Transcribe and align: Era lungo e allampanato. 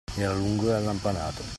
Era 0.17 0.33
lungo 0.33 0.69
e 0.69 0.73
allampanato. 0.73 1.43